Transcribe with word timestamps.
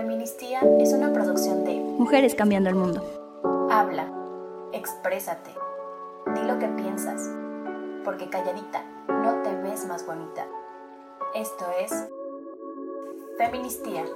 Feministía 0.00 0.60
es 0.78 0.94
una 0.94 1.12
producción 1.12 1.62
de 1.62 1.74
Mujeres 1.74 2.34
Cambiando 2.34 2.70
el 2.70 2.74
Mundo. 2.74 3.68
Habla, 3.70 4.10
exprésate, 4.72 5.50
di 6.34 6.40
lo 6.40 6.58
que 6.58 6.68
piensas, 6.68 7.28
porque 8.02 8.30
calladita 8.30 8.82
no 9.08 9.42
te 9.42 9.54
ves 9.56 9.84
más 9.84 10.06
bonita. 10.06 10.46
Esto 11.34 11.66
es 11.78 11.92
Feministía. 13.36 14.06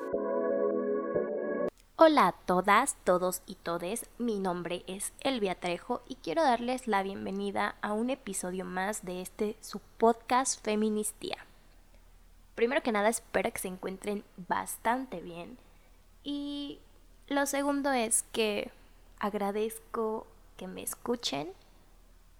Hola 1.96 2.28
a 2.28 2.32
todas, 2.32 2.96
todos 3.04 3.42
y 3.44 3.56
todes, 3.56 4.06
mi 4.16 4.38
nombre 4.38 4.84
es 4.86 5.12
Elvia 5.20 5.54
Trejo 5.54 6.00
y 6.08 6.14
quiero 6.14 6.42
darles 6.42 6.88
la 6.88 7.02
bienvenida 7.02 7.76
a 7.82 7.92
un 7.92 8.08
episodio 8.08 8.64
más 8.64 9.04
de 9.04 9.20
este 9.20 9.58
su 9.60 9.80
podcast 9.98 10.64
Feministía. 10.64 11.36
Primero 12.54 12.82
que 12.82 12.92
nada 12.92 13.10
espero 13.10 13.52
que 13.52 13.58
se 13.58 13.68
encuentren 13.68 14.24
bastante 14.48 15.20
bien 15.20 15.58
y 16.24 16.80
lo 17.28 17.46
segundo 17.46 17.92
es 17.92 18.24
que 18.32 18.70
agradezco 19.18 20.26
que 20.56 20.66
me 20.66 20.82
escuchen 20.82 21.52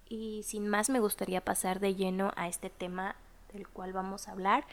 y 0.09 0.43
sin 0.43 0.67
más 0.67 0.89
me 0.89 0.99
gustaría 0.99 1.41
pasar 1.41 1.79
de 1.79 1.95
lleno 1.95 2.31
a 2.35 2.47
este 2.47 2.69
tema 2.69 3.15
del 3.53 3.67
cual 3.67 3.93
vamos 3.93 4.27
a 4.27 4.31
hablar, 4.31 4.65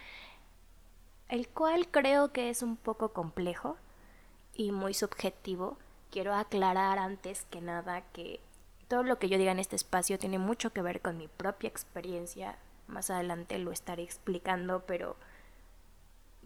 el 1.28 1.48
cual 1.48 1.88
creo 1.88 2.32
que 2.32 2.50
es 2.50 2.62
un 2.62 2.76
poco 2.76 3.12
complejo 3.12 3.76
y 4.54 4.72
muy 4.72 4.94
subjetivo. 4.94 5.78
Quiero 6.10 6.34
aclarar 6.34 6.98
antes 6.98 7.46
que 7.50 7.60
nada 7.60 8.02
que 8.12 8.40
todo 8.88 9.02
lo 9.02 9.18
que 9.18 9.28
yo 9.28 9.38
diga 9.38 9.52
en 9.52 9.58
este 9.58 9.76
espacio 9.76 10.18
tiene 10.18 10.38
mucho 10.38 10.72
que 10.72 10.82
ver 10.82 11.00
con 11.00 11.16
mi 11.16 11.28
propia 11.28 11.68
experiencia. 11.68 12.58
Más 12.86 13.08
adelante 13.08 13.58
lo 13.58 13.72
estaré 13.72 14.02
explicando, 14.02 14.84
pero 14.86 15.16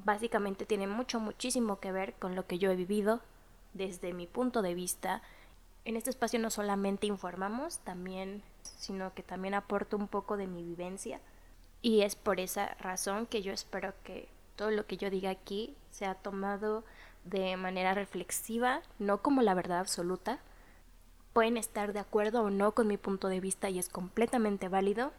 básicamente 0.05 0.67
tiene 0.67 0.87
mucho, 0.87 1.21
muchísimo 1.21 1.81
que 1.81 1.93
ver 1.93 2.15
con 2.15 2.35
lo 2.35 2.47
que 2.47 2.59
yo 2.59 2.71
he 2.71 2.77
vivido 2.77 3.21
desde 3.75 4.13
mi 4.13 4.27
punto 4.27 4.63
de 4.63 4.75
vista. 4.75 5.23
En 5.85 5.97
este 5.97 6.11
espacio 6.11 6.39
no 6.39 6.51
solamente 6.51 7.07
informamos, 7.07 7.79
también, 7.81 8.43
sino 8.63 9.15
que 9.15 9.23
también 9.23 9.55
aporto 9.55 9.97
un 9.97 10.09
poco 10.09 10.37
de 10.37 10.47
mi 10.47 10.63
vivencia. 10.63 11.21
Y 11.83 12.03
es 12.03 12.17
por 12.17 12.41
esa 12.41 12.75
razón 12.81 13.27
que 13.27 13.43
yo 13.43 13.53
espero 13.53 13.95
que 14.03 14.29
todo 14.57 14.71
lo 14.71 14.87
que 14.87 14.97
yo 14.97 15.11
diga 15.11 15.31
aquí 15.31 15.77
sea 15.91 16.15
tomado 16.15 16.85
de 17.25 17.57
manera 17.57 17.95
reflexiva, 17.95 18.83
no 18.99 19.23
como 19.23 19.43
la 19.43 19.55
verdad 19.55 19.81
absoluta. 19.81 20.39
Pueden 21.33 21.57
estar 21.57 21.93
de 21.93 22.01
acuerdo 22.01 22.43
o 22.43 22.51
no 22.51 22.73
con 22.73 22.87
mi 22.87 22.97
punto 22.97 23.29
de 23.29 23.41
vista 23.41 23.69
y 23.69 23.79
es 23.79 23.89
completamente 23.89 24.69
válido, 24.69 25.13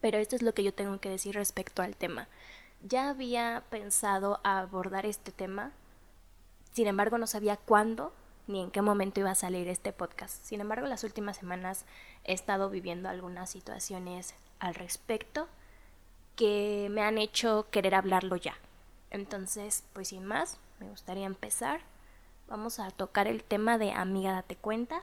pero 0.00 0.18
esto 0.18 0.36
es 0.36 0.42
lo 0.42 0.54
que 0.54 0.62
yo 0.62 0.72
tengo 0.72 1.00
que 1.00 1.08
decir 1.08 1.34
respecto 1.34 1.82
al 1.82 1.96
tema. 1.96 2.28
Ya 2.82 3.10
había 3.10 3.64
pensado 3.70 4.40
abordar 4.44 5.04
este 5.04 5.32
tema, 5.32 5.72
sin 6.70 6.86
embargo 6.86 7.18
no 7.18 7.26
sabía 7.26 7.56
cuándo 7.56 8.12
ni 8.46 8.62
en 8.62 8.70
qué 8.70 8.82
momento 8.82 9.20
iba 9.20 9.32
a 9.32 9.34
salir 9.34 9.68
este 9.68 9.92
podcast. 9.92 10.44
Sin 10.44 10.60
embargo, 10.60 10.86
las 10.86 11.04
últimas 11.04 11.36
semanas 11.36 11.84
he 12.24 12.32
estado 12.32 12.70
viviendo 12.70 13.08
algunas 13.08 13.50
situaciones 13.50 14.34
al 14.60 14.74
respecto 14.74 15.48
que 16.36 16.88
me 16.90 17.02
han 17.02 17.18
hecho 17.18 17.66
querer 17.70 17.94
hablarlo 17.94 18.36
ya. 18.36 18.54
Entonces, 19.10 19.84
pues 19.92 20.08
sin 20.08 20.24
más, 20.24 20.58
me 20.78 20.88
gustaría 20.88 21.26
empezar. 21.26 21.80
Vamos 22.46 22.78
a 22.78 22.90
tocar 22.90 23.26
el 23.26 23.42
tema 23.42 23.76
de 23.76 23.92
amiga 23.92 24.32
date 24.32 24.56
cuenta 24.56 25.02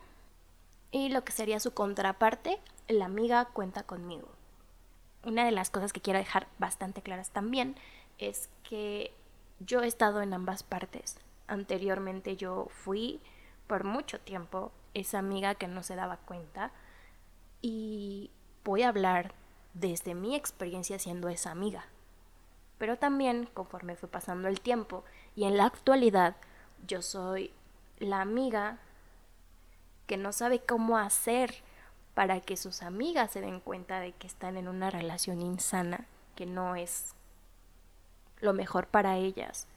y 0.91 1.09
lo 1.09 1.23
que 1.25 1.33
sería 1.33 1.59
su 1.59 1.73
contraparte, 1.73 2.57
la 2.87 3.05
amiga 3.05 3.45
cuenta 3.45 3.83
conmigo 3.83 4.29
una 5.25 5.45
de 5.45 5.51
las 5.51 5.69
cosas 5.69 5.91
que 5.91 6.01
quiero 6.01 6.19
dejar 6.19 6.47
bastante 6.59 7.01
claras 7.01 7.31
también 7.31 7.75
es 8.17 8.49
que 8.63 9.13
yo 9.59 9.81
he 9.81 9.87
estado 9.87 10.21
en 10.21 10.33
ambas 10.33 10.63
partes. 10.63 11.17
Anteriormente 11.47 12.35
yo 12.37 12.67
fui 12.69 13.19
por 13.67 13.83
mucho 13.83 14.19
tiempo 14.19 14.71
esa 14.93 15.19
amiga 15.19 15.55
que 15.55 15.67
no 15.67 15.83
se 15.83 15.95
daba 15.95 16.17
cuenta 16.17 16.71
y 17.61 18.31
voy 18.63 18.83
a 18.83 18.89
hablar 18.89 19.33
desde 19.73 20.15
mi 20.15 20.35
experiencia 20.35 20.99
siendo 20.99 21.29
esa 21.29 21.51
amiga. 21.51 21.85
Pero 22.77 22.97
también 22.97 23.49
conforme 23.53 23.95
fue 23.95 24.09
pasando 24.09 24.47
el 24.47 24.61
tiempo 24.61 25.03
y 25.35 25.45
en 25.45 25.57
la 25.57 25.65
actualidad 25.65 26.35
yo 26.87 27.01
soy 27.01 27.53
la 27.99 28.21
amiga 28.21 28.79
que 30.07 30.17
no 30.17 30.31
sabe 30.31 30.59
cómo 30.59 30.97
hacer 30.97 31.63
para 32.15 32.39
que 32.39 32.57
sus 32.57 32.81
amigas 32.81 33.31
se 33.31 33.41
den 33.41 33.59
cuenta 33.59 33.99
de 33.99 34.13
que 34.13 34.25
están 34.25 34.57
en 34.57 34.67
una 34.67 34.89
relación 34.89 35.41
insana, 35.41 36.07
que 36.35 36.47
no 36.47 36.75
es 36.75 37.13
lo 38.39 38.53
mejor 38.53 38.87
para 38.87 39.17
ellas. 39.17 39.67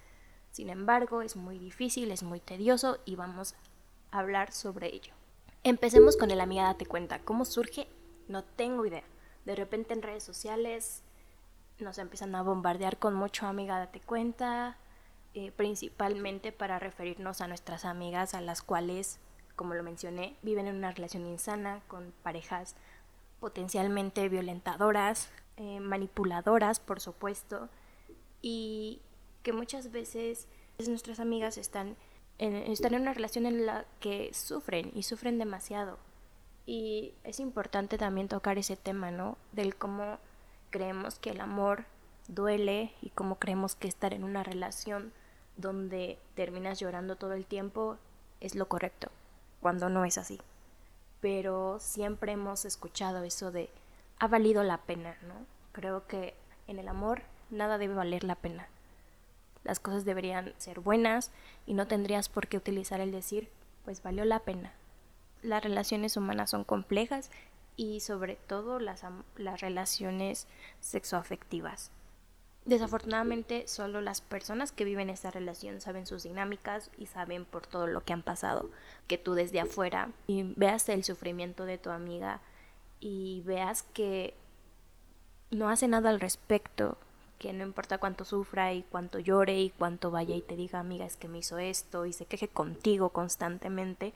Sin 0.53 0.71
embargo, 0.71 1.21
es 1.21 1.37
muy 1.37 1.59
difícil, 1.59 2.11
es 2.11 2.23
muy 2.23 2.41
tedioso 2.41 2.99
y 3.05 3.17
vamos 3.17 3.55
a 4.13 4.21
hablar 4.21 4.53
sobre 4.53 4.95
ello. 4.95 5.13
Empecemos 5.65 6.17
con 6.17 6.31
el 6.31 6.41
amiga 6.41 6.65
date 6.65 6.87
cuenta. 6.87 7.19
¿Cómo 7.19 7.45
surge? 7.45 7.89
No 8.29 8.45
tengo 8.45 8.87
idea. 8.87 9.05
De 9.45 9.57
repente 9.57 9.93
en 9.93 10.03
redes 10.03 10.23
sociales 10.23 11.03
nos 11.81 11.99
empiezan 11.99 12.35
a 12.35 12.43
bombardear 12.43 12.99
con 12.99 13.15
mucho 13.15 13.47
amiga 13.47 13.79
date 13.79 14.01
cuenta, 14.01 14.77
eh, 15.35 15.51
principalmente 15.53 16.53
para 16.53 16.79
referirnos 16.79 17.41
a 17.41 17.49
nuestras 17.49 17.85
amigas 17.85 18.35
a 18.35 18.41
las 18.41 18.63
cuales 18.63 19.19
como 19.59 19.75
lo 19.75 19.83
mencioné, 19.83 20.37
viven 20.43 20.69
en 20.69 20.77
una 20.77 20.93
relación 20.93 21.27
insana 21.27 21.83
con 21.89 22.15
parejas 22.23 22.77
potencialmente 23.41 24.29
violentadoras, 24.29 25.31
eh, 25.57 25.81
manipuladoras, 25.81 26.79
por 26.79 27.01
supuesto, 27.01 27.69
y 28.41 29.01
que 29.43 29.53
muchas 29.53 29.91
veces 29.91 30.47
nuestras 30.87 31.19
amigas 31.19 31.59
están 31.59 31.97
en, 32.39 32.55
están 32.55 32.95
en 32.95 33.03
una 33.03 33.15
relación 33.15 33.47
en 33.47 33.67
la 33.67 33.85
que 33.99 34.33
sufren 34.33 34.93
y 34.95 35.03
sufren 35.03 35.39
demasiado. 35.39 35.99
Y 36.65 37.15
es 37.25 37.41
importante 37.41 37.99
también 37.99 38.29
tocar 38.29 38.59
ese 38.59 38.77
tema, 38.77 39.11
¿no? 39.11 39.37
Del 39.51 39.75
cómo 39.75 40.19
creemos 40.71 41.19
que 41.19 41.31
el 41.31 41.41
amor 41.41 41.85
duele 42.29 42.93
y 43.03 43.11
cómo 43.11 43.41
creemos 43.41 43.75
que 43.75 43.89
estar 43.89 44.15
en 44.15 44.23
una 44.23 44.45
relación 44.45 45.13
donde 45.57 46.17
terminas 46.37 46.79
llorando 46.79 47.17
todo 47.17 47.33
el 47.33 47.45
tiempo 47.45 47.97
es 48.41 48.55
lo 48.55 48.69
correcto 48.69 49.11
cuando 49.61 49.89
no 49.89 50.05
es 50.05 50.19
así. 50.19 50.41
Pero 51.21 51.79
siempre 51.81 52.33
hemos 52.33 52.65
escuchado 52.65 53.25
eso 53.25 53.51
de 53.51 53.71
ha 54.19 54.29
valido 54.29 54.63
la 54.63 54.79
pena, 54.79 55.17
¿no? 55.23 55.35
Creo 55.73 56.07
que 56.07 56.35
en 56.67 56.79
el 56.79 56.89
amor 56.89 57.23
nada 57.51 57.79
debe 57.79 57.95
valer 57.95 58.25
la 58.25 58.35
pena. 58.35 58.69
Las 59.65 59.81
cosas 59.81 60.05
deberían 60.05 60.55
ser 60.59 60.81
buenas 60.81 61.31
y 61.67 61.75
no 61.75 61.87
tendrías 61.87 62.29
por 62.29 62.49
qué 62.49 62.57
utilizar 62.57 63.01
el 63.01 63.13
decir, 63.13 63.49
pues 63.85 64.03
valió 64.03 64.25
la 64.25 64.41
pena. 64.41 64.73
Las 65.43 65.63
relaciones 65.63 66.17
humanas 66.17 66.51
son 66.51 66.65
complejas 66.65 67.31
y 67.77 68.01
sobre 68.01 68.37
todo 68.37 68.81
las, 68.81 69.05
las 69.37 69.61
relaciones 69.61 70.47
sexoafectivas. 70.81 71.91
Desafortunadamente, 72.69 73.67
solo 73.67 74.03
las 74.03 74.21
personas 74.21 74.73
que 74.73 74.85
viven 74.85 75.09
esta 75.09 75.31
relación 75.31 75.81
saben 75.81 76.05
sus 76.05 76.25
dinámicas 76.25 76.91
y 76.99 77.07
saben 77.07 77.47
por 77.47 77.67
todo 77.67 77.87
lo 77.87 78.03
que 78.03 78.13
han 78.13 78.21
pasado. 78.21 78.69
Que 79.07 79.17
tú 79.17 79.33
desde 79.33 79.59
afuera 79.59 80.11
y 80.27 80.43
veas 80.55 80.87
el 80.91 81.03
sufrimiento 81.03 81.65
de 81.65 81.79
tu 81.79 81.89
amiga 81.89 82.43
y 83.01 83.41
veas 83.47 83.85
que 83.95 84.35
no 85.51 85.71
hace 85.71 85.89
nada 85.89 86.11
al 86.11 86.21
respecto, 86.21 86.99
que 87.39 87.55
no 87.55 87.65
importa 87.65 87.97
cuánto 87.97 88.27
sufra 88.27 88.75
y 88.75 88.83
cuánto 88.83 89.19
llore 89.19 89.59
y 89.59 89.71
cuánto 89.71 90.11
vaya 90.11 90.37
y 90.37 90.43
te 90.43 90.55
diga, 90.55 90.79
amiga, 90.79 91.07
es 91.07 91.17
que 91.17 91.29
me 91.29 91.39
hizo 91.39 91.57
esto 91.57 92.05
y 92.05 92.13
se 92.13 92.27
queje 92.27 92.49
contigo 92.49 93.09
constantemente. 93.09 94.13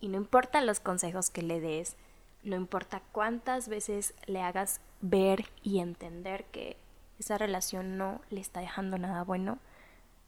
Y 0.00 0.08
no 0.08 0.16
importa 0.16 0.62
los 0.62 0.80
consejos 0.80 1.30
que 1.30 1.42
le 1.42 1.60
des, 1.60 1.94
no 2.42 2.56
importa 2.56 3.02
cuántas 3.12 3.68
veces 3.68 4.14
le 4.26 4.42
hagas 4.42 4.80
ver 5.00 5.48
y 5.62 5.78
entender 5.78 6.44
que 6.46 6.76
esa 7.18 7.38
relación 7.38 7.96
no 7.98 8.20
le 8.30 8.40
está 8.40 8.60
dejando 8.60 8.98
nada 8.98 9.24
bueno, 9.24 9.58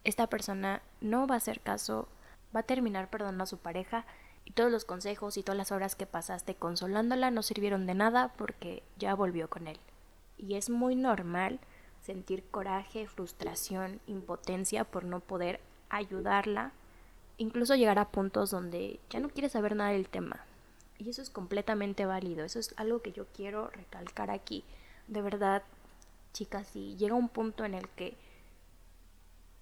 esta 0.05 0.27
persona 0.28 0.83
no 1.01 1.27
va 1.27 1.34
a 1.34 1.39
hacer 1.39 1.60
caso, 1.60 2.09
va 2.54 2.60
a 2.60 2.65
terminar 2.65 3.10
perdonando 3.10 3.45
a 3.45 3.47
su 3.47 3.59
pareja 3.59 4.04
y 4.45 4.53
todos 4.53 4.72
los 4.72 4.84
consejos 4.84 5.37
y 5.37 5.42
todas 5.42 5.59
las 5.59 5.72
horas 5.72 5.95
que 5.95 6.07
pasaste 6.07 6.54
consolándola 6.54 7.31
no 7.31 7.42
sirvieron 7.42 7.87
de 7.87 7.95
nada 7.95 8.33
porque 8.37 8.83
ya 8.98 9.15
volvió 9.15 9.48
con 9.48 9.69
él. 9.69 9.78
Y 10.39 10.54
es 10.54 10.71
muy 10.71 10.97
normal 10.97 11.60
sentir 12.03 12.45
coraje, 12.51 13.07
frustración, 13.07 14.01
impotencia 14.07 14.84
por 14.84 15.04
no 15.04 15.21
poder 15.21 15.60
ayudarla, 15.91 16.72
incluso 17.36 17.75
llegar 17.75 17.98
a 17.98 18.09
puntos 18.09 18.51
donde 18.51 19.01
ya 19.10 19.21
no 19.21 19.28
quieres 19.28 19.53
saber 19.53 19.77
nada 19.77 19.91
del 19.91 20.09
tema. 20.09 20.45
Y 20.98 21.10
eso 21.10 21.22
es 21.22 21.31
completamente 21.31 22.07
válido, 22.07 22.45
eso 22.45 22.59
es 22.59 22.75
algo 22.77 23.01
que 23.03 23.13
yo 23.13 23.27
quiero 23.34 23.69
recalcar 23.69 24.31
aquí. 24.31 24.65
De 25.09 25.22
verdad, 25.22 25.63
chicas, 26.32 26.68
si 26.68 26.97
llega 26.97 27.15
un 27.15 27.28
punto 27.28 27.65
en 27.65 27.74
el 27.74 27.88
que 27.91 28.16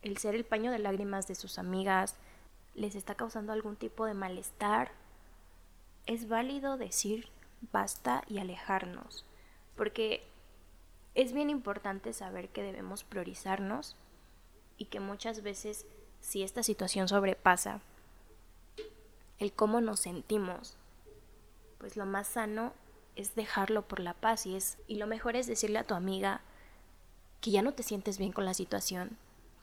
el 0.03 0.19
ser 0.19 0.35
el 0.35 0.45
paño 0.45 0.71
de 0.71 0.79
lágrimas 0.79 1.27
de 1.27 1.35
sus 1.35 1.59
amigas 1.59 2.17
les 2.75 2.95
está 2.95 3.15
causando 3.15 3.53
algún 3.53 3.77
tipo 3.77 4.07
de 4.07 4.15
malestar, 4.15 4.93
es 6.07 6.29
válido 6.29 6.77
decir 6.77 7.29
basta 7.73 8.23
y 8.29 8.39
alejarnos, 8.39 9.25
porque 9.77 10.23
es 11.15 11.33
bien 11.33 11.51
importante 11.51 12.13
saber 12.13 12.49
que 12.49 12.63
debemos 12.63 13.03
priorizarnos 13.03 13.97
y 14.77 14.85
que 14.87 15.01
muchas 15.01 15.43
veces 15.43 15.87
si 16.21 16.43
esta 16.43 16.63
situación 16.63 17.09
sobrepasa 17.09 17.81
el 19.39 19.53
cómo 19.53 19.81
nos 19.81 20.01
sentimos, 20.01 20.77
pues 21.79 21.97
lo 21.97 22.07
más 22.07 22.29
sano 22.29 22.73
es 23.17 23.35
dejarlo 23.35 23.83
por 23.83 24.01
la 24.01 24.15
paz 24.15 24.47
y 24.47 24.57
es 24.57 24.79
y 24.87 24.97
lo 24.97 25.07
mejor 25.07 25.37
es 25.37 25.47
decirle 25.47 25.79
a 25.79 25.85
tu 25.85 25.95
amiga 25.95 26.41
que 27.41 27.51
ya 27.51 27.63
no 27.63 27.73
te 27.73 27.83
sientes 27.83 28.19
bien 28.19 28.33
con 28.33 28.45
la 28.45 28.55
situación, 28.55 29.17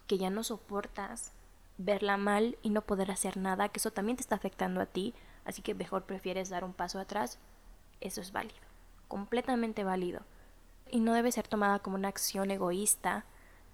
que 0.07 0.17
ya 0.17 0.29
no 0.29 0.43
soportas 0.43 1.33
verla 1.77 2.17
mal 2.17 2.57
y 2.61 2.69
no 2.69 2.81
poder 2.81 3.11
hacer 3.11 3.37
nada, 3.37 3.69
que 3.69 3.79
eso 3.79 3.91
también 3.91 4.15
te 4.17 4.21
está 4.21 4.35
afectando 4.35 4.81
a 4.81 4.85
ti, 4.85 5.13
así 5.43 5.61
que 5.61 5.73
mejor 5.73 6.03
prefieres 6.03 6.49
dar 6.49 6.63
un 6.63 6.73
paso 6.73 6.99
atrás, 6.99 7.37
eso 8.01 8.21
es 8.21 8.31
válido, 8.31 8.55
completamente 9.07 9.83
válido. 9.83 10.21
Y 10.89 10.99
no 10.99 11.13
debe 11.13 11.31
ser 11.31 11.47
tomada 11.47 11.79
como 11.79 11.95
una 11.95 12.07
acción 12.07 12.51
egoísta 12.51 13.25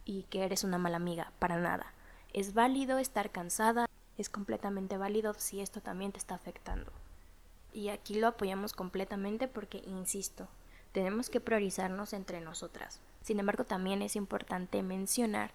y 0.06 0.24
que 0.24 0.44
eres 0.44 0.64
una 0.64 0.78
mala 0.78 0.98
amiga, 0.98 1.32
para 1.40 1.60
nada. 1.60 1.94
Es 2.34 2.54
válido 2.54 2.98
estar 2.98 3.32
cansada, 3.32 3.86
es 4.18 4.30
completamente 4.30 4.98
válido 4.98 5.34
si 5.34 5.60
esto 5.60 5.82
también 5.82 6.12
te 6.12 6.20
está 6.20 6.36
afectando. 6.36 6.92
Y 7.74 7.90
aquí 7.90 8.20
lo 8.20 8.28
apoyamos 8.28 8.74
completamente 8.74 9.48
porque, 9.48 9.84
insisto, 9.86 10.48
tenemos 10.92 11.30
que 11.30 11.40
priorizarnos 11.40 12.14
entre 12.14 12.42
nosotras. 12.42 13.02
Sin 13.22 13.40
embargo, 13.40 13.64
también 13.64 14.02
es 14.02 14.16
importante 14.16 14.84
mencionar 14.84 15.52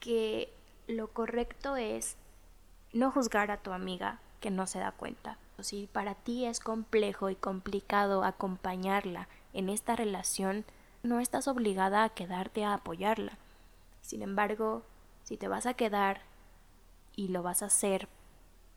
que 0.00 0.52
lo 0.86 1.08
correcto 1.08 1.76
es 1.76 2.16
no 2.92 3.10
juzgar 3.10 3.50
a 3.50 3.58
tu 3.58 3.72
amiga 3.72 4.20
que 4.40 4.50
no 4.50 4.66
se 4.66 4.78
da 4.78 4.92
cuenta. 4.92 5.38
Si 5.60 5.86
para 5.86 6.14
ti 6.14 6.44
es 6.44 6.60
complejo 6.60 7.30
y 7.30 7.36
complicado 7.36 8.24
acompañarla 8.24 9.28
en 9.52 9.68
esta 9.68 9.94
relación, 9.94 10.64
no 11.02 11.20
estás 11.20 11.48
obligada 11.48 12.04
a 12.04 12.08
quedarte 12.08 12.64
a 12.64 12.74
apoyarla. 12.74 13.38
Sin 14.00 14.22
embargo, 14.22 14.82
si 15.24 15.36
te 15.36 15.48
vas 15.48 15.66
a 15.66 15.74
quedar 15.74 16.22
y 17.14 17.28
lo 17.28 17.42
vas 17.42 17.62
a 17.62 17.66
hacer 17.66 18.08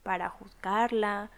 para 0.02 0.28
juzgarla, 0.28 1.30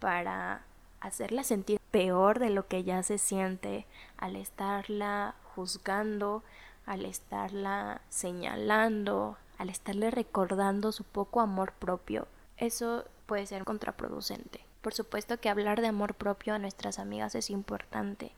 para 0.00 0.62
hacerla 1.00 1.44
sentir 1.44 1.78
peor 1.90 2.38
de 2.38 2.50
lo 2.50 2.66
que 2.66 2.82
ya 2.82 3.02
se 3.02 3.18
siente 3.18 3.86
al 4.16 4.36
estarla 4.36 5.34
juzgando, 5.58 6.44
al 6.86 7.04
estarla 7.04 8.00
señalando, 8.08 9.36
al 9.58 9.70
estarle 9.70 10.12
recordando 10.12 10.92
su 10.92 11.02
poco 11.02 11.40
amor 11.40 11.72
propio, 11.72 12.28
eso 12.58 13.04
puede 13.26 13.44
ser 13.44 13.64
contraproducente. 13.64 14.64
Por 14.82 14.94
supuesto 14.94 15.40
que 15.40 15.48
hablar 15.48 15.80
de 15.80 15.88
amor 15.88 16.14
propio 16.14 16.54
a 16.54 16.60
nuestras 16.60 17.00
amigas 17.00 17.34
es 17.34 17.50
importante. 17.50 18.30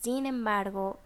Sin 0.00 0.26
embargo, 0.26 0.98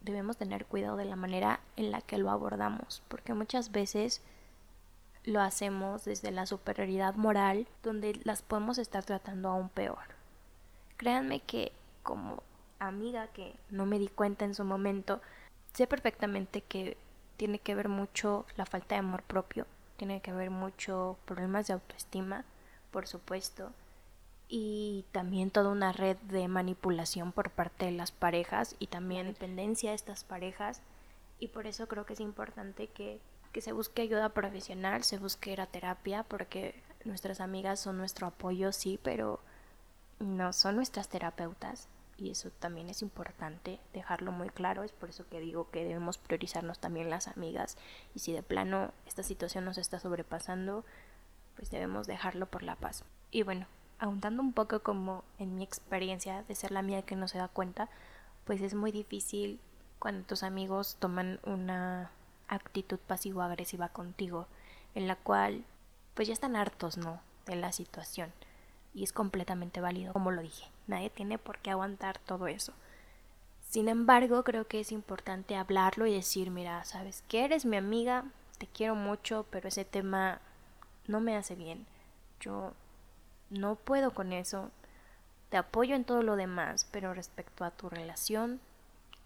debemos 0.00 0.38
tener 0.38 0.64
cuidado 0.64 0.96
de 0.96 1.04
la 1.04 1.16
manera 1.16 1.60
en 1.76 1.90
la 1.90 2.00
que 2.00 2.16
lo 2.16 2.30
abordamos, 2.30 3.02
porque 3.08 3.34
muchas 3.34 3.72
veces 3.72 4.22
lo 5.24 5.42
hacemos 5.42 6.06
desde 6.06 6.30
la 6.30 6.46
superioridad 6.46 7.16
moral, 7.16 7.68
donde 7.82 8.18
las 8.24 8.40
podemos 8.40 8.78
estar 8.78 9.04
tratando 9.04 9.50
aún 9.50 9.68
peor. 9.68 10.16
Créanme 10.96 11.40
que 11.40 11.72
como 12.02 12.42
amiga 12.78 13.28
que 13.28 13.54
no 13.70 13.86
me 13.86 13.98
di 13.98 14.08
cuenta 14.08 14.44
en 14.44 14.54
su 14.54 14.64
momento, 14.64 15.20
sé 15.72 15.86
perfectamente 15.86 16.62
que 16.62 16.96
tiene 17.36 17.58
que 17.58 17.74
ver 17.74 17.88
mucho 17.88 18.46
la 18.56 18.66
falta 18.66 18.94
de 18.94 19.00
amor 19.00 19.22
propio, 19.22 19.66
tiene 19.96 20.20
que 20.20 20.32
ver 20.32 20.50
mucho 20.50 21.16
problemas 21.24 21.66
de 21.66 21.74
autoestima, 21.74 22.44
por 22.90 23.06
supuesto, 23.06 23.72
y 24.48 25.04
también 25.12 25.50
toda 25.50 25.70
una 25.70 25.92
red 25.92 26.16
de 26.18 26.48
manipulación 26.48 27.32
por 27.32 27.50
parte 27.50 27.86
de 27.86 27.92
las 27.92 28.12
parejas 28.12 28.76
y 28.78 28.86
también 28.86 29.26
dependencia 29.26 29.90
de 29.90 29.96
estas 29.96 30.24
parejas 30.24 30.80
y 31.40 31.48
por 31.48 31.66
eso 31.66 31.88
creo 31.88 32.06
que 32.06 32.12
es 32.12 32.20
importante 32.20 32.86
que, 32.86 33.20
que 33.52 33.60
se 33.60 33.72
busque 33.72 34.02
ayuda 34.02 34.28
profesional, 34.28 35.02
se 35.02 35.18
busque 35.18 35.52
ir 35.52 35.60
a 35.60 35.66
terapia 35.66 36.22
porque 36.22 36.80
nuestras 37.04 37.40
amigas 37.40 37.80
son 37.80 37.98
nuestro 37.98 38.28
apoyo, 38.28 38.72
sí, 38.72 38.98
pero 39.02 39.40
no 40.20 40.52
son 40.52 40.76
nuestras 40.76 41.08
terapeutas 41.08 41.88
y 42.18 42.30
eso 42.30 42.50
también 42.50 42.88
es 42.88 43.02
importante 43.02 43.78
dejarlo 43.92 44.32
muy 44.32 44.48
claro, 44.48 44.82
es 44.82 44.92
por 44.92 45.10
eso 45.10 45.28
que 45.28 45.40
digo 45.40 45.70
que 45.70 45.84
debemos 45.84 46.18
priorizarnos 46.18 46.78
también 46.78 47.10
las 47.10 47.28
amigas 47.28 47.76
y 48.14 48.20
si 48.20 48.32
de 48.32 48.42
plano 48.42 48.92
esta 49.06 49.22
situación 49.22 49.64
nos 49.64 49.78
está 49.78 49.98
sobrepasando, 49.98 50.84
pues 51.56 51.70
debemos 51.70 52.06
dejarlo 52.06 52.46
por 52.46 52.62
la 52.62 52.76
paz. 52.76 53.04
Y 53.30 53.42
bueno, 53.42 53.66
ahondando 53.98 54.42
un 54.42 54.52
poco 54.52 54.80
como 54.80 55.24
en 55.38 55.56
mi 55.56 55.64
experiencia 55.64 56.42
de 56.44 56.54
ser 56.54 56.70
la 56.70 56.82
mía 56.82 57.02
que 57.02 57.16
no 57.16 57.28
se 57.28 57.38
da 57.38 57.48
cuenta, 57.48 57.88
pues 58.44 58.60
es 58.60 58.74
muy 58.74 58.92
difícil 58.92 59.60
cuando 59.98 60.26
tus 60.26 60.42
amigos 60.42 60.96
toman 60.98 61.40
una 61.44 62.10
actitud 62.48 62.98
pasivo-agresiva 62.98 63.88
contigo, 63.88 64.46
en 64.94 65.08
la 65.08 65.16
cual 65.16 65.64
pues 66.14 66.28
ya 66.28 66.34
están 66.34 66.56
hartos, 66.56 66.96
¿no? 66.96 67.20
De 67.44 67.56
la 67.56 67.72
situación 67.72 68.32
y 68.96 69.04
es 69.04 69.12
completamente 69.12 69.82
válido, 69.82 70.14
como 70.14 70.30
lo 70.30 70.40
dije. 70.40 70.70
Nadie 70.86 71.10
tiene 71.10 71.36
por 71.36 71.58
qué 71.58 71.70
aguantar 71.70 72.18
todo 72.18 72.46
eso. 72.46 72.72
Sin 73.60 73.90
embargo, 73.90 74.42
creo 74.42 74.66
que 74.66 74.80
es 74.80 74.90
importante 74.90 75.54
hablarlo 75.54 76.06
y 76.06 76.14
decir, 76.14 76.50
mira, 76.50 76.82
sabes 76.86 77.22
que 77.28 77.44
eres 77.44 77.66
mi 77.66 77.76
amiga, 77.76 78.24
te 78.56 78.66
quiero 78.66 78.94
mucho, 78.94 79.44
pero 79.50 79.68
ese 79.68 79.84
tema 79.84 80.40
no 81.06 81.20
me 81.20 81.36
hace 81.36 81.54
bien. 81.54 81.86
Yo 82.40 82.72
no 83.50 83.74
puedo 83.74 84.14
con 84.14 84.32
eso. 84.32 84.70
Te 85.50 85.58
apoyo 85.58 85.94
en 85.94 86.04
todo 86.04 86.22
lo 86.22 86.36
demás, 86.36 86.88
pero 86.90 87.12
respecto 87.12 87.66
a 87.66 87.72
tu 87.72 87.90
relación, 87.90 88.60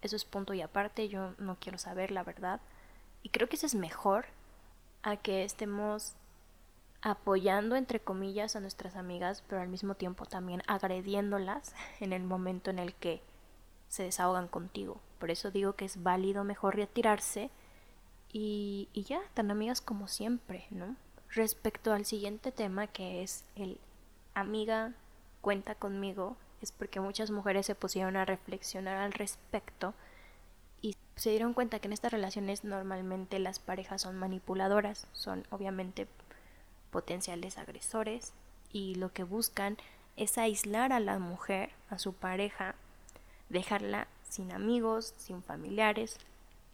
eso 0.01 0.17
es 0.17 0.25
punto 0.25 0.53
y 0.53 0.61
aparte, 0.61 1.07
yo 1.07 1.33
no 1.37 1.55
quiero 1.61 1.77
saber 1.77 2.11
la 2.11 2.23
verdad. 2.25 2.59
Y 3.23 3.29
creo 3.29 3.47
que 3.47 3.55
eso 3.55 3.67
es 3.67 3.75
mejor 3.75 4.25
a 5.01 5.15
que 5.15 5.45
estemos 5.45 6.15
apoyando 7.01 7.75
entre 7.75 7.99
comillas 7.99 8.55
a 8.55 8.59
nuestras 8.59 8.95
amigas, 8.95 9.43
pero 9.47 9.61
al 9.61 9.67
mismo 9.67 9.95
tiempo 9.95 10.25
también 10.25 10.61
agrediéndolas 10.67 11.73
en 11.99 12.13
el 12.13 12.23
momento 12.23 12.69
en 12.69 12.79
el 12.79 12.93
que 12.93 13.21
se 13.89 14.03
desahogan 14.03 14.47
contigo. 14.47 15.01
Por 15.19 15.31
eso 15.31 15.51
digo 15.51 15.73
que 15.73 15.85
es 15.85 16.01
válido 16.01 16.43
mejor 16.43 16.75
retirarse 16.75 17.49
y, 18.31 18.87
y 18.93 19.03
ya, 19.03 19.21
tan 19.33 19.51
amigas 19.51 19.81
como 19.81 20.07
siempre, 20.07 20.65
¿no? 20.69 20.95
Respecto 21.29 21.93
al 21.93 22.05
siguiente 22.05 22.51
tema 22.51 22.87
que 22.87 23.23
es 23.23 23.45
el 23.55 23.79
amiga 24.33 24.93
cuenta 25.41 25.75
conmigo, 25.75 26.37
es 26.61 26.71
porque 26.71 26.99
muchas 26.99 27.31
mujeres 27.31 27.65
se 27.65 27.75
pusieron 27.75 28.15
a 28.15 28.25
reflexionar 28.25 28.97
al 28.97 29.11
respecto 29.13 29.93
y 30.81 30.95
se 31.15 31.31
dieron 31.31 31.53
cuenta 31.53 31.79
que 31.79 31.87
en 31.87 31.93
estas 31.93 32.11
relaciones 32.11 32.63
normalmente 32.63 33.39
las 33.39 33.59
parejas 33.59 34.01
son 34.01 34.17
manipuladoras, 34.17 35.07
son 35.11 35.45
obviamente 35.49 36.07
potenciales 36.91 37.57
agresores 37.57 38.33
y 38.71 38.95
lo 38.95 39.11
que 39.11 39.23
buscan 39.23 39.77
es 40.17 40.37
aislar 40.37 40.93
a 40.93 40.99
la 40.99 41.17
mujer, 41.19 41.71
a 41.89 41.97
su 41.97 42.13
pareja, 42.13 42.75
dejarla 43.49 44.07
sin 44.29 44.51
amigos, 44.51 45.13
sin 45.17 45.41
familiares, 45.41 46.17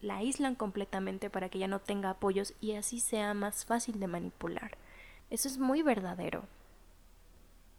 la 0.01 0.17
aíslan 0.17 0.55
completamente 0.55 1.29
para 1.29 1.49
que 1.49 1.57
ella 1.57 1.67
no 1.67 1.79
tenga 1.79 2.11
apoyos 2.11 2.53
y 2.61 2.73
así 2.73 2.99
sea 2.99 3.33
más 3.33 3.65
fácil 3.65 3.99
de 3.99 4.07
manipular. 4.07 4.77
Eso 5.29 5.47
es 5.47 5.57
muy 5.57 5.81
verdadero. 5.81 6.43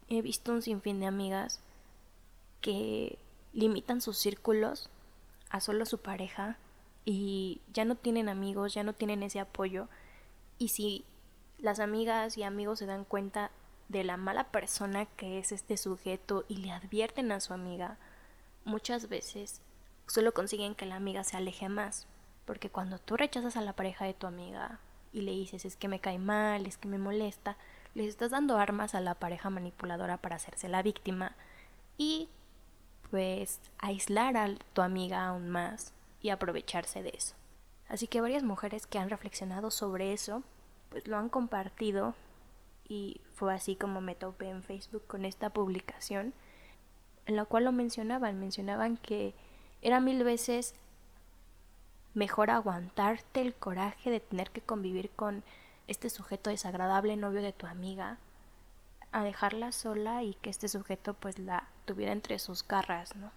He 0.09 0.21
visto 0.21 0.51
un 0.51 0.61
sinfín 0.61 0.99
de 0.99 1.05
amigas 1.05 1.61
que 2.61 3.17
limitan 3.53 4.01
sus 4.01 4.17
círculos 4.17 4.89
a 5.49 5.61
solo 5.61 5.85
su 5.85 5.99
pareja 5.99 6.57
y 7.05 7.61
ya 7.73 7.85
no 7.85 7.95
tienen 7.95 8.27
amigos, 8.27 8.73
ya 8.73 8.83
no 8.83 8.93
tienen 8.93 9.23
ese 9.23 9.39
apoyo 9.39 9.87
y 10.57 10.69
si 10.69 11.05
las 11.61 11.79
amigas 11.79 12.37
y 12.37 12.43
amigos 12.43 12.79
se 12.79 12.85
dan 12.85 13.05
cuenta 13.05 13.51
de 13.89 14.03
la 14.03 14.17
mala 14.17 14.45
persona 14.45 15.05
que 15.05 15.39
es 15.39 15.51
este 15.51 15.77
sujeto 15.77 16.45
y 16.47 16.57
le 16.57 16.71
advierten 16.71 17.31
a 17.31 17.39
su 17.39 17.53
amiga, 17.53 17.97
muchas 18.65 19.09
veces 19.09 19.61
solo 20.07 20.33
consiguen 20.33 20.75
que 20.75 20.85
la 20.85 20.95
amiga 20.95 21.23
se 21.23 21.37
aleje 21.37 21.69
más. 21.69 22.07
Porque 22.45 22.69
cuando 22.69 22.97
tú 22.99 23.17
rechazas 23.17 23.57
a 23.57 23.61
la 23.61 23.73
pareja 23.73 24.05
de 24.05 24.13
tu 24.13 24.27
amiga 24.27 24.79
y 25.11 25.21
le 25.21 25.31
dices 25.31 25.65
es 25.65 25.75
que 25.75 25.87
me 25.87 25.99
cae 25.99 26.19
mal, 26.19 26.65
es 26.65 26.77
que 26.77 26.87
me 26.87 26.97
molesta, 26.97 27.57
les 27.93 28.07
estás 28.07 28.31
dando 28.31 28.57
armas 28.57 28.95
a 28.95 29.01
la 29.01 29.15
pareja 29.15 29.49
manipuladora 29.49 30.17
para 30.17 30.35
hacerse 30.35 30.69
la 30.69 30.81
víctima 30.81 31.35
y 31.97 32.29
pues 33.09 33.59
aislar 33.79 34.37
a 34.37 34.53
tu 34.73 34.81
amiga 34.81 35.25
aún 35.25 35.49
más 35.49 35.93
y 36.21 36.29
aprovecharse 36.29 37.01
de 37.01 37.09
eso. 37.15 37.35
Así 37.87 38.07
que 38.07 38.21
varias 38.21 38.43
mujeres 38.43 38.85
que 38.85 38.99
han 38.99 39.09
reflexionado 39.09 39.71
sobre 39.71 40.13
eso 40.13 40.43
pues 40.89 41.07
lo 41.07 41.17
han 41.17 41.29
compartido 41.29 42.15
y 42.87 43.21
fue 43.35 43.53
así 43.53 43.75
como 43.75 44.01
me 44.01 44.15
topé 44.15 44.49
en 44.49 44.63
Facebook 44.63 45.03
con 45.07 45.25
esta 45.25 45.51
publicación 45.51 46.33
en 47.25 47.35
la 47.35 47.45
cual 47.45 47.65
lo 47.65 47.71
mencionaban, 47.71 48.39
mencionaban 48.39 48.97
que 48.97 49.35
era 49.81 49.99
mil 49.99 50.23
veces 50.23 50.73
mejor 52.13 52.49
aguantarte 52.49 53.41
el 53.41 53.53
coraje 53.53 54.09
de 54.09 54.19
tener 54.19 54.49
que 54.49 54.61
convivir 54.61 55.11
con 55.11 55.43
este 55.87 56.09
sujeto 56.09 56.49
desagradable 56.49 57.15
novio 57.17 57.41
de 57.41 57.53
tu 57.53 57.67
amiga 57.67 58.17
a 59.11 59.23
dejarla 59.23 59.71
sola 59.71 60.23
y 60.23 60.33
que 60.35 60.49
este 60.49 60.67
sujeto 60.67 61.13
pues 61.13 61.39
la 61.39 61.67
tuviera 61.85 62.11
entre 62.11 62.39
sus 62.39 62.67
garras, 62.67 63.15
¿no? 63.15 63.31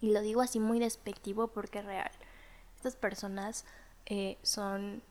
Y 0.00 0.12
lo 0.12 0.20
digo 0.20 0.42
así 0.42 0.58
muy 0.58 0.78
despectivo 0.78 1.48
porque 1.48 1.78
es 1.78 1.84
real. 1.84 2.10
Estas 2.76 2.96
personas 2.96 3.64
eh, 4.06 4.36
son 4.42 5.02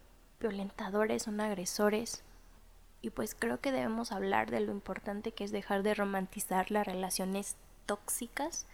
violentadores, 0.42 1.24
son 1.24 1.40
agresores. 1.40 2.24
Y 3.02 3.10
pues 3.12 3.36
creo 3.38 3.60
que 3.60 3.72
debemos 3.72 4.12
hablar 4.12 4.52
de 4.52 4.60
lo 4.60 4.72
importante 4.72 5.32
que 5.32 5.44
es 5.44 5.52
dejar 5.52 5.84
de 5.84 5.94
romantizar 5.94 6.70
las 6.70 6.86
relaciones 6.86 7.56
tóxicas, 7.86 8.66